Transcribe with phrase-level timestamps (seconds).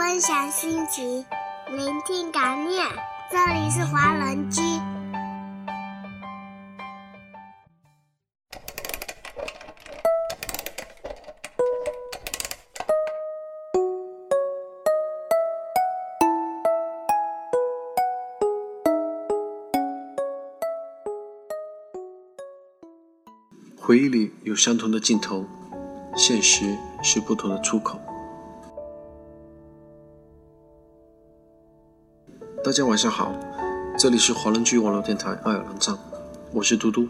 [0.00, 1.26] 分享心情，
[1.68, 2.86] 聆听感念。
[3.30, 4.62] 这里是华人居。
[23.78, 25.44] 回忆里有相同的镜头，
[26.16, 28.00] 现实是不同的出口。
[32.70, 33.34] 大家晚上好，
[33.98, 35.98] 这里是华人居网络电台爱尔兰站，
[36.52, 37.08] 我是嘟嘟。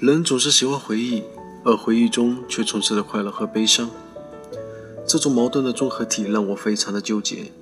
[0.00, 1.22] 人总是喜欢回忆，
[1.62, 3.88] 而回忆中却充斥着快乐和悲伤，
[5.06, 7.52] 这种矛盾的综合体让我非常的纠结。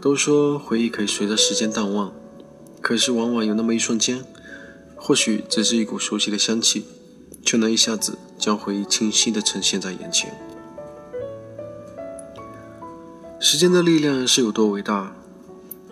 [0.00, 2.12] 都说回忆可以随着时间淡忘，
[2.80, 4.24] 可是往往有那么一瞬间。
[4.94, 6.86] 或许只是一股熟悉的香气，
[7.44, 10.32] 却能一下子将回忆清晰地呈现在眼前。
[13.40, 15.16] 时间的力量是有多伟大？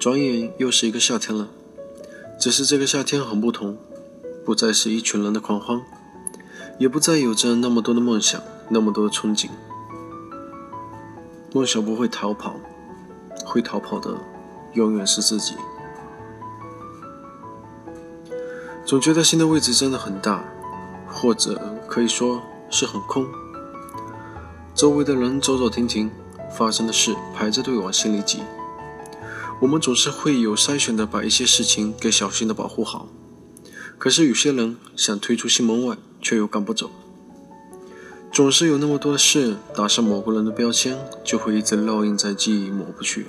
[0.00, 1.46] 转眼又是一个夏天了，
[2.38, 3.76] 只是这个夏天很不同，
[4.46, 5.82] 不再是一群人的狂欢，
[6.78, 9.50] 也不再有着那么多的梦想，那么多的憧憬。
[11.52, 12.56] 梦想不会逃跑，
[13.44, 14.16] 会逃跑的
[14.72, 15.54] 永远是自己。
[18.86, 20.42] 总觉得心的位置真的很大，
[21.06, 23.26] 或者可以说是很空。
[24.74, 26.10] 周围的人走走停停，
[26.50, 28.40] 发生的事排着队往心里挤。
[29.60, 33.08] 我们总是会有筛选的把一些事情给小心的保护好，
[33.98, 36.90] 可是有些人想退出心门外，却又赶不走。
[38.32, 43.26] 总是有那么多的事打上某个人的标签，就会一直烙印在记忆抹不去。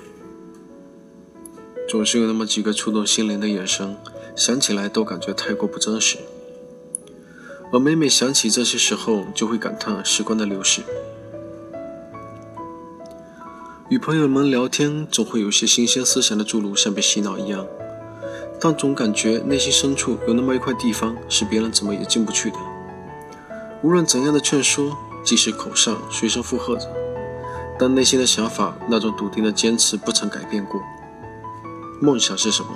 [1.88, 3.96] 总是有那么几个触动心灵的眼神。
[4.34, 6.16] 想起来都感觉太过不真实，
[7.70, 10.80] 而每每想起这些时候，就会感叹时光的流逝。
[13.92, 17.66] 与朋友们聊天，总会有些新鲜思想的注入，像被洗脑一样，
[18.58, 22.56] 但总感觉内心深处有那么一块地方是别人怎么也进不去的。
[23.82, 26.88] 无论怎样的劝说，即使口上随声附和着，
[27.78, 30.80] 但内心的想法那种笃定的坚持不曾改变过。
[32.00, 32.68] 梦想是什么？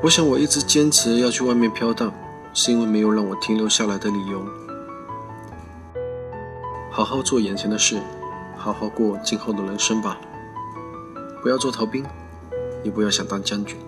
[0.00, 2.14] 我想，我一直坚持要去外面飘荡，
[2.54, 4.46] 是因为没有让我停留下来的理由。
[6.88, 8.00] 好好做眼前的事，
[8.68, 10.20] 好好过今后的人生吧。
[11.40, 12.04] 不要做逃兵，
[12.82, 13.78] 也不要想当将军。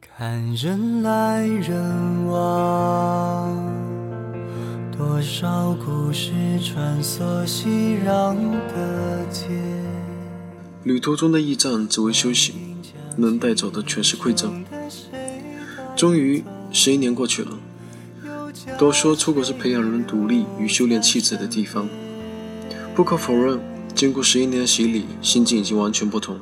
[0.00, 3.61] 看人来人往，
[5.04, 6.30] 多少故事
[6.60, 8.36] 穿梭熙攘
[8.68, 9.48] 的街。
[10.84, 12.54] 旅途中的驿站只为休息，
[13.16, 14.64] 能带走的全是馈赠。
[15.96, 17.58] 终于，十一年过去了。
[18.78, 21.88] 都说出国是培养人独立与修炼气质的地方，
[22.94, 23.58] 不可否认，
[23.96, 26.38] 经过十一年的洗礼，心境已经完全不同。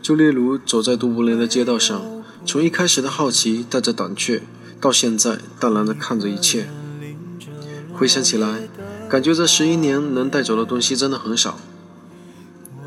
[0.00, 2.00] 就例如走在都柏林的街道上。
[2.46, 4.42] 从一开始的好奇带着胆怯，
[4.80, 6.68] 到现在淡然地看着一切。
[8.00, 8.62] 回想起来，
[9.10, 11.60] 感觉这十一年能带走的东西真的很少。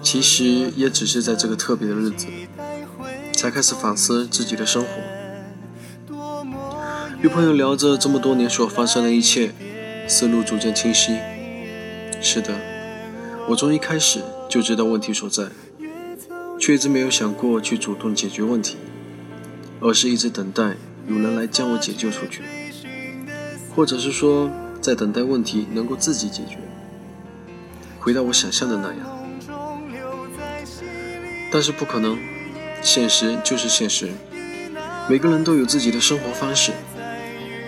[0.02, 2.26] 其实也只是在这个特别的日子，
[3.32, 4.90] 才开始反思自己的生活。
[7.22, 9.54] 与朋友聊着这么多年所发生的一切，
[10.08, 11.20] 思路逐渐清晰。
[12.20, 12.56] 是的，
[13.50, 15.50] 我从一开始就知道问题所在，
[16.60, 18.78] 却一直没有想过去主动解决问题。
[19.80, 20.76] 而是一直等待
[21.08, 22.42] 有人来将我解救出去，
[23.76, 24.50] 或者是说，
[24.84, 26.58] 在等待问题能够自己解决，
[28.02, 28.98] 回到我想象的那样。
[31.50, 32.18] 但是不可能，
[32.82, 34.10] 现实就是现实，
[35.08, 36.74] 每个人都有自己的生活方式，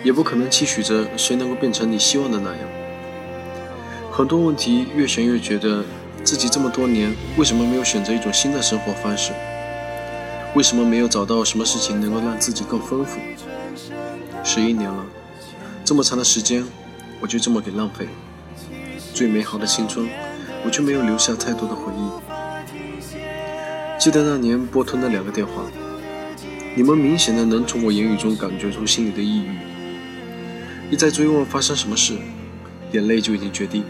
[0.04, 2.68] 也不可能期许着谁能够变成你希望的那样。
[4.12, 5.82] 很多问题越想越觉得
[6.22, 9.32] 自己这么多年为什么没有选择一种新的生活方式？
[10.54, 13.18] 为什么没有找到什么事情能够让自己更丰富？
[14.44, 15.06] 十一年了，
[15.82, 16.62] 这么长的时间，
[17.20, 18.10] 我就这么给浪费了。
[19.14, 20.08] 最美好的青春，
[20.64, 22.10] 我却没有留下太多的回忆。
[23.98, 25.64] 记得那年拨通的两个电话，
[26.74, 29.56] 你们明显的能从我言语中感觉出心里的抑郁。
[30.90, 32.16] 一再追问发生什么事，
[32.92, 33.82] 眼泪就已经决堤。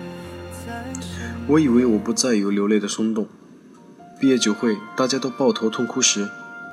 [1.46, 3.26] 我以为我不再有流泪的冲动。
[4.20, 6.28] 毕业酒会，大家都抱头痛哭时。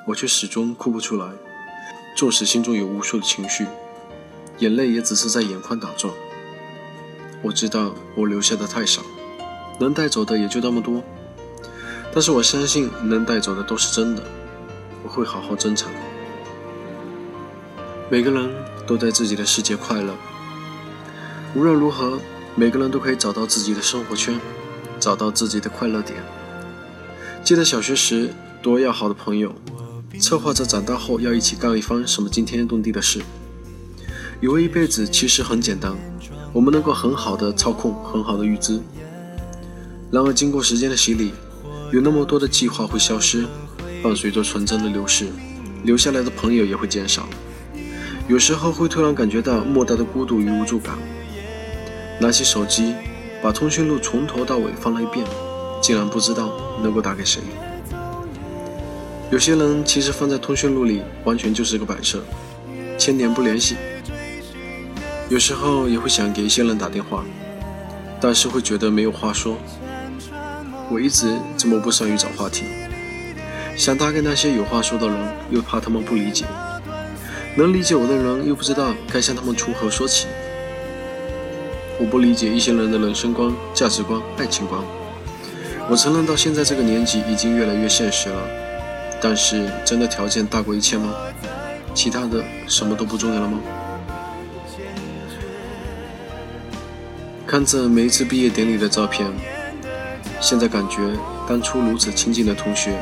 [0.05, 1.25] 我却始终哭不出来，
[2.15, 3.65] 纵使心中有无数的情绪，
[4.59, 6.13] 眼泪也只是在眼眶打转。
[7.43, 9.01] 我知道我留下的太少，
[9.77, 11.03] 能带走的也就那么多。
[12.13, 14.23] 但是我相信能带走的都是真的，
[15.03, 15.91] 我会好好珍藏。
[18.09, 18.49] 每个人
[18.87, 20.15] 都在自己的世界快乐。
[21.53, 22.17] 无论如何，
[22.55, 24.39] 每个人都可以找到自己的生活圈，
[24.97, 26.17] 找到自己的快乐点。
[27.43, 29.53] 记得小学时，多要好的朋友，
[30.17, 33.21] 策划着长大后要一起干一番什么惊天动地的事。
[34.39, 35.93] 以为一辈子其实很简单，
[36.53, 38.79] 我们能够很好的操控，很好的预知。
[40.11, 41.33] 然而经过时间的洗礼，
[41.91, 43.45] 有那么多的计划会消失，
[44.03, 45.27] 伴随着纯真的流逝，
[45.83, 47.27] 留下来的朋友也会减少。
[48.27, 50.95] 有时候会突然感觉到莫大的孤独与无助感。
[52.21, 52.93] 拿起手机，
[53.41, 55.25] 把通讯录从头到尾翻了一遍，
[55.81, 56.53] 竟然不知道
[56.83, 57.41] 能够打给谁。
[59.31, 62.23] 有些人其实放在通讯录里，完全就是个摆设，
[62.99, 63.75] 千年不联系。
[65.29, 67.23] 有时候也会想给一些人打电话，
[68.19, 69.57] 但是会觉得没有话说。
[70.91, 72.65] 我一直这么不善于找话题，
[73.75, 75.17] 想打给那些有话说的人，
[75.49, 76.45] 又怕他们不理解。
[77.55, 80.27] 能理解我的人又不知道该向他们从何说起。
[81.99, 84.81] 我不理解一些人的人生观、价值观、爱情观。
[85.89, 88.41] 我承认到现在这个年纪已经越来越现实了，
[89.21, 91.13] 但是真的条件大过一切吗？
[91.93, 93.59] 其他的什么都不重要了吗？
[97.45, 99.29] 看着每一次毕业典礼的照片，
[100.41, 100.97] 现在感觉
[101.47, 102.97] 当初如此亲近的同学，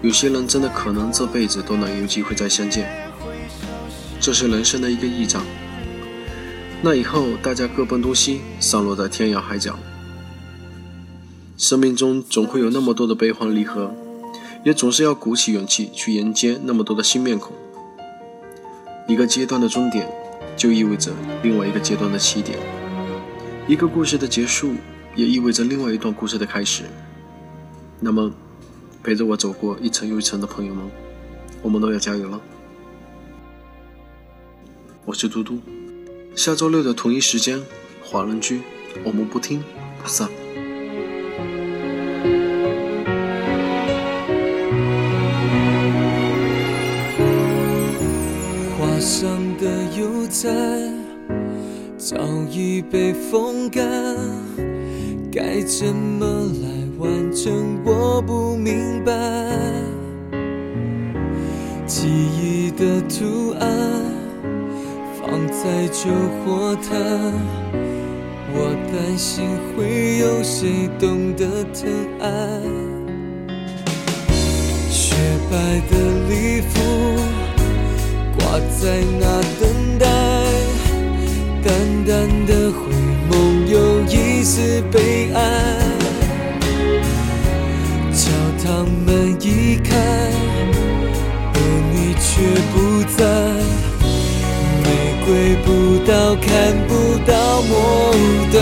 [0.00, 2.88] 有些人真的可能这辈子都难有机会再相见。
[4.20, 5.42] 这是人生的一个驿站，
[6.82, 9.78] 那以后大家各奔东西，散落在天涯海角。
[11.58, 13.94] 生命中总会有那么多的悲欢离合，
[14.64, 17.52] 也总是要鼓起勇气去迎接那么多的新面孔。
[19.06, 20.08] 一个阶段的终点，
[20.56, 21.12] 就意味着
[21.42, 22.58] 另外一个阶段的起点；
[23.66, 24.74] 一个故事的结束，
[25.16, 26.84] 也意味着另外一段故事的开始。
[27.98, 28.30] 那么，
[29.02, 30.84] 陪着我走过一层又一层的朋友们，
[31.62, 32.38] 我们都要加油了。
[35.06, 35.58] 我是嘟嘟，
[36.36, 37.58] 下周六的同一时间，
[38.02, 38.60] 华人居，
[39.02, 39.64] 我们不听
[40.02, 40.28] 不散。
[53.34, 53.84] 风干，
[55.32, 56.24] 该怎么
[56.62, 57.80] 来完成？
[57.84, 59.12] 我不明白。
[61.84, 63.68] 记忆的图案。
[65.18, 66.12] 放在旧
[66.44, 66.94] 火炭，
[68.52, 68.56] 我
[68.92, 69.44] 担心
[69.74, 71.90] 会有谁懂得疼
[72.20, 72.28] 爱。
[74.88, 75.16] 雪
[75.50, 75.56] 白
[75.90, 75.92] 的
[76.28, 76.72] 礼服
[78.38, 79.24] 挂在那
[79.58, 80.06] 等待，
[81.64, 81.74] 淡
[82.06, 82.12] 淡
[82.46, 83.13] 的回眸
[83.74, 85.38] 有一丝悲哀。
[88.12, 88.30] 教
[88.62, 89.90] 堂门一开，
[91.54, 91.58] 而
[91.92, 92.24] 你却
[92.70, 92.74] 不
[93.16, 93.18] 在。
[94.84, 94.86] 玫
[95.26, 95.26] 瑰
[95.64, 95.68] 不
[96.06, 96.46] 到，看
[96.86, 96.92] 不
[97.26, 97.32] 到
[97.62, 97.72] 末
[98.52, 98.54] 端。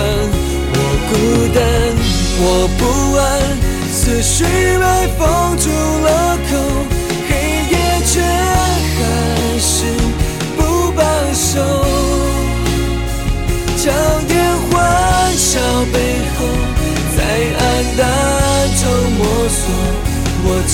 [0.75, 0.77] 我
[1.09, 1.13] 孤
[1.55, 1.61] 单，
[2.41, 2.45] 我
[2.79, 2.81] 不
[3.19, 3.21] 安，
[3.93, 4.39] 思绪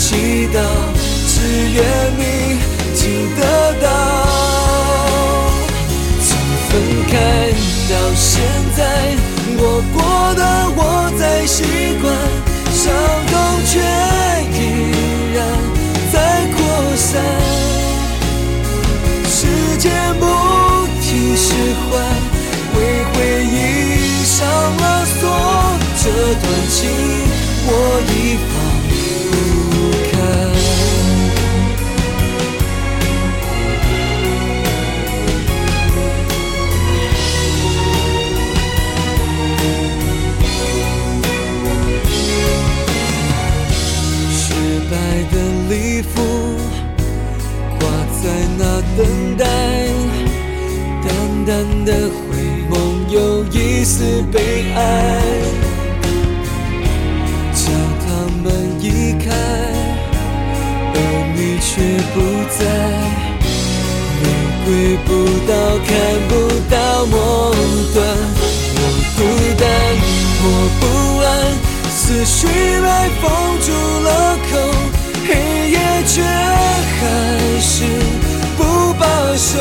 [0.08, 0.56] 祈祷，
[1.26, 1.34] 只
[1.70, 1.84] 愿
[2.16, 2.22] 你
[2.94, 3.00] 记
[3.36, 3.40] 得
[3.74, 3.86] 到。
[6.24, 6.28] 从
[6.66, 6.70] 分
[7.10, 7.12] 开
[7.90, 8.40] 到现
[8.74, 8.80] 在，
[9.58, 9.62] 我
[9.92, 9.96] 过
[10.34, 10.42] 的
[10.78, 10.80] 我
[11.18, 11.60] 在习
[12.00, 12.06] 惯，
[12.72, 12.80] 伤
[13.28, 13.32] 痛
[13.66, 13.70] 却
[14.56, 14.56] 依
[15.34, 15.36] 然
[16.10, 16.16] 在
[16.56, 16.58] 扩
[16.96, 17.06] 散。
[19.28, 19.36] 时
[19.76, 19.84] 间
[20.18, 20.24] 不
[21.02, 21.52] 停释
[21.84, 21.92] 怀，
[22.72, 22.76] 为
[23.12, 24.84] 回忆上了
[25.20, 25.22] 锁，
[26.02, 26.02] 这
[26.40, 26.78] 段情
[27.70, 27.70] 我
[28.08, 28.12] 已
[44.90, 44.97] 白
[45.30, 45.35] 的
[45.68, 46.09] 礼服
[47.78, 47.83] 挂
[48.23, 48.25] 在
[48.57, 48.61] 那
[48.97, 49.00] 等
[49.37, 49.45] 待，
[51.04, 51.09] 淡
[51.47, 51.49] 淡
[51.85, 52.26] 的回
[52.71, 52.73] 眸
[53.11, 54.37] 有一丝悲
[54.75, 54.78] 哀。
[57.54, 57.64] 教
[58.00, 58.09] 堂
[58.42, 58.47] 门
[58.80, 58.85] 一
[59.23, 59.26] 开，
[60.95, 60.97] 而
[61.37, 61.68] 你却
[62.14, 62.16] 不
[62.59, 62.61] 在。
[64.21, 64.25] 你
[64.64, 64.66] 回
[65.04, 65.09] 不
[65.47, 65.52] 到，
[65.87, 65.88] 看
[66.28, 66.33] 不
[66.71, 66.75] 到
[67.07, 67.14] 末
[67.95, 67.97] 端。
[68.75, 68.80] 我
[69.16, 69.18] 孤
[69.59, 69.62] 单，
[70.40, 70.45] 我
[70.80, 70.83] 不
[71.25, 71.28] 安，
[71.90, 72.87] 思绪被
[73.21, 73.25] 封
[73.61, 73.68] 住
[74.00, 74.09] 了
[74.50, 74.77] 口。
[76.10, 77.00] 却还
[77.60, 77.84] 是
[78.56, 79.04] 不罢
[79.36, 79.58] 休，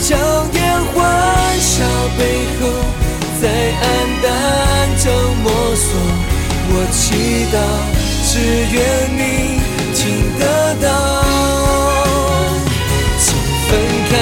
[0.00, 0.16] 强
[0.54, 0.60] 颜
[0.94, 0.96] 欢
[1.58, 1.84] 笑
[2.16, 2.20] 背
[2.60, 2.62] 后
[3.42, 3.44] 在
[3.82, 3.84] 暗
[4.22, 4.28] 淡
[5.02, 5.04] 中
[5.42, 5.90] 摸索。
[6.72, 7.02] 我祈
[7.50, 7.54] 祷，
[8.24, 8.32] 只
[8.70, 8.78] 愿
[9.18, 9.20] 你
[9.96, 9.98] 听
[10.38, 10.42] 得
[10.80, 10.86] 到。
[13.18, 13.26] 从
[13.66, 13.68] 分
[14.08, 14.12] 开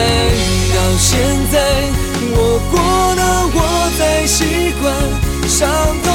[0.74, 1.06] 到现
[1.52, 1.54] 在，
[2.34, 2.36] 我
[2.70, 2.74] 过
[3.14, 3.20] 了，
[3.54, 3.56] 我
[3.98, 4.84] 在习惯
[5.48, 6.07] 伤。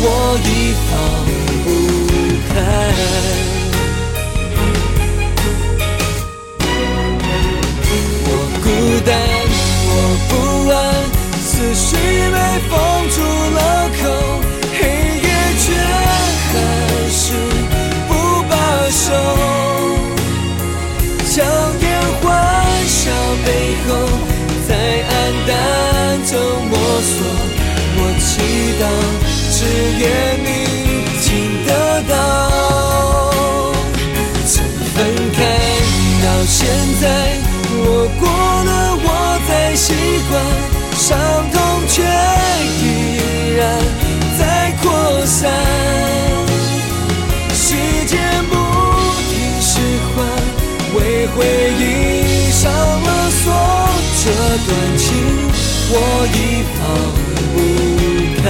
[0.00, 0.04] 我
[0.44, 0.48] 已
[0.88, 0.90] 放
[1.64, 1.66] 不
[2.48, 2.50] 开。
[8.24, 8.26] 我
[8.62, 8.66] 孤
[9.04, 9.10] 单，
[9.88, 9.90] 我
[10.28, 10.32] 不
[10.70, 10.76] 安，
[11.42, 11.86] 思绪
[12.30, 12.36] 被
[12.68, 12.70] 封
[13.10, 13.16] 住
[13.56, 13.58] 了
[13.98, 14.00] 口，
[14.78, 14.80] 黑
[15.24, 15.26] 夜
[15.58, 15.66] 却
[16.48, 16.54] 还
[17.10, 17.18] 是
[18.08, 18.10] 不
[18.48, 18.52] 罢
[18.90, 19.02] 休。
[21.30, 21.34] 强
[21.80, 21.84] 颜
[22.20, 22.24] 欢
[22.86, 22.98] 笑
[23.44, 23.46] 背
[23.86, 23.88] 后，
[24.68, 24.70] 在
[25.08, 25.12] 暗
[25.46, 25.50] 淡
[26.24, 26.30] 中
[26.68, 27.16] 摸索。
[28.00, 28.30] 我祈
[28.80, 28.82] 祷，
[29.58, 30.46] 只愿你
[31.20, 31.26] 听
[31.66, 31.70] 得
[32.02, 32.14] 到。
[34.46, 34.54] 从
[34.94, 34.96] 分
[35.32, 35.36] 开
[36.22, 36.56] 到现
[37.00, 37.02] 在，
[37.74, 38.70] 我过了，
[39.02, 39.06] 我
[39.48, 39.86] 在习
[40.30, 40.32] 惯，
[40.94, 41.18] 伤
[41.50, 41.96] 痛却
[42.78, 42.86] 依
[43.56, 43.60] 然
[44.38, 44.40] 在
[44.80, 44.86] 扩
[45.26, 45.50] 散。
[47.52, 47.74] 时
[48.06, 48.14] 间
[48.48, 48.54] 不
[49.28, 49.70] 停释
[50.14, 50.22] 怀，
[50.94, 51.36] 为回
[51.80, 51.82] 忆
[52.52, 53.08] 上了
[53.42, 53.44] 锁，
[54.22, 54.24] 这
[54.68, 55.04] 段情
[55.90, 55.92] 我
[56.32, 56.80] 已放
[57.52, 57.56] 不
[58.40, 58.46] 开。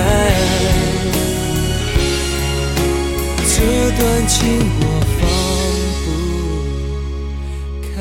[3.98, 4.46] 段情
[4.78, 4.82] 我
[5.18, 5.26] 放
[6.04, 6.08] 不
[7.82, 7.98] 开。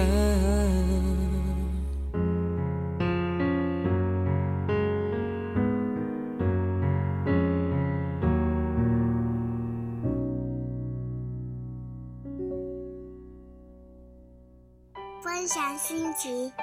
[15.23, 16.53] 分享心情，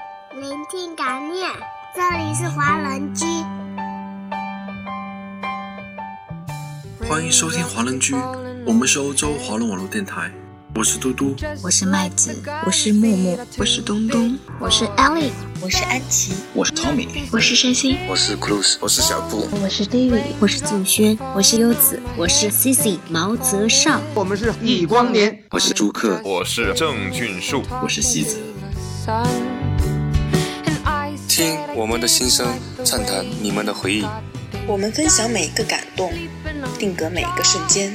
[0.41, 1.51] 聆听感念。
[1.97, 3.25] 这里是华人居，
[7.09, 8.15] 欢迎收听华人居，
[8.67, 10.31] 我们是欧洲华人网络电台，
[10.75, 11.37] 我是嘟嘟。
[11.63, 15.31] 我是麦子，我是木木，我是东东，我是 Ellie，
[15.61, 28.39] 我是安琪，我是 Tommy，我是山心，我是 Cruz，我是小布，我是 David，我是景轩，我是优子，我是 Cici 毛泽少，我们是易光年，我是朱克，我是郑俊树，我是西子。
[31.29, 32.47] 听我们的心声，
[32.83, 34.07] 畅谈你们的回忆。
[34.67, 36.11] 我们分享每一个感动，
[36.79, 37.95] 定格每一个瞬间。